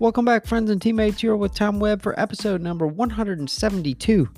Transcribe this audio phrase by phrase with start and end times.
[0.00, 1.20] Welcome back, friends and teammates.
[1.20, 4.30] Here with Tom Webb for episode number 172.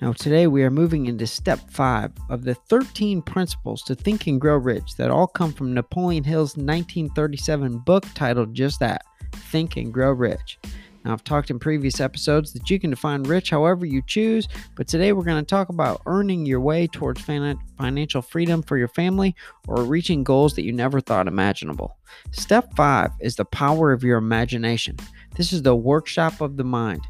[0.00, 4.40] Now, today we are moving into step five of the 13 principles to think and
[4.40, 9.02] grow rich that all come from Napoleon Hill's 1937 book titled just that
[9.32, 10.58] Think and Grow Rich.
[11.04, 14.86] Now, I've talked in previous episodes that you can define rich however you choose, but
[14.86, 19.34] today we're going to talk about earning your way towards financial freedom for your family
[19.66, 21.96] or reaching goals that you never thought imaginable.
[22.32, 24.96] Step five is the power of your imagination.
[25.36, 27.02] This is the workshop of the mind.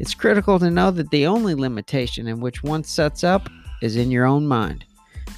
[0.00, 3.48] It's critical to know that the only limitation in which one sets up
[3.80, 4.84] is in your own mind.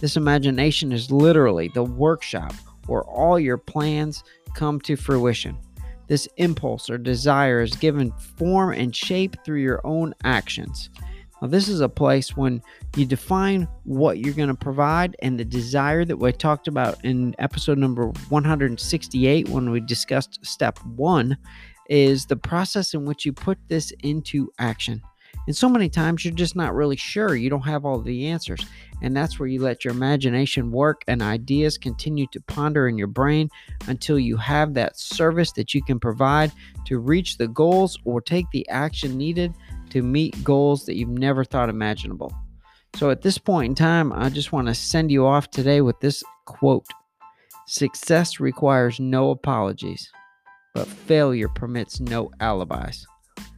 [0.01, 2.55] This imagination is literally the workshop
[2.87, 5.59] where all your plans come to fruition.
[6.09, 10.91] This impulse or desire is given form and shape through your own actions.
[11.41, 12.63] Now, this is a place when
[12.97, 17.37] you define what you're going to provide and the desire that we talked about in
[17.39, 21.37] episode number 168 when we discussed step one
[21.89, 25.01] is the process in which you put this into action.
[25.49, 27.35] And so many times you're just not really sure.
[27.35, 28.61] You don't have all the answers.
[29.01, 33.07] And that's where you let your imagination work and ideas continue to ponder in your
[33.07, 33.49] brain
[33.87, 36.53] until you have that service that you can provide
[36.85, 39.55] to reach the goals or take the action needed
[39.89, 42.31] to meet goals that you've never thought imaginable.
[42.97, 45.99] So at this point in time, I just want to send you off today with
[46.01, 46.85] this quote
[47.67, 50.11] Success requires no apologies,
[50.75, 53.07] but failure permits no alibis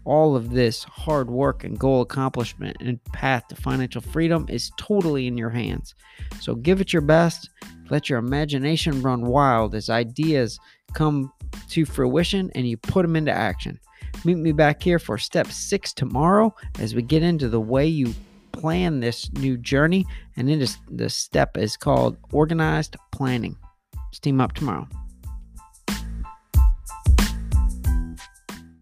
[0.04, 5.26] all of this hard work and goal accomplishment and path to financial freedom is totally
[5.26, 5.94] in your hands.
[6.40, 7.50] So give it your best.
[7.90, 10.58] Let your imagination run wild as ideas
[10.94, 11.32] come
[11.70, 13.78] to fruition and you put them into action.
[14.24, 18.14] Meet me back here for step six tomorrow as we get into the way you
[18.52, 20.04] plan this new journey.
[20.36, 23.56] And it is the step is called organized planning.
[23.94, 24.88] Let's up tomorrow.